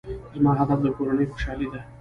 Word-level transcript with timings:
زما 0.35 0.51
هدف 0.59 0.79
د 0.83 0.87
کورنۍ 0.97 1.25
خوشحالي 1.31 1.67
ده. 1.73 1.79